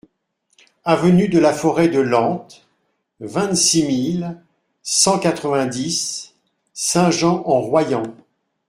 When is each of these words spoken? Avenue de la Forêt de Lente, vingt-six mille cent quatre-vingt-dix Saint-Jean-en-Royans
Avenue 0.83 1.29
de 1.29 1.37
la 1.37 1.53
Forêt 1.53 1.87
de 1.87 1.99
Lente, 1.99 2.65
vingt-six 3.19 3.83
mille 3.85 4.41
cent 4.81 5.19
quatre-vingt-dix 5.19 6.33
Saint-Jean-en-Royans 6.73 8.15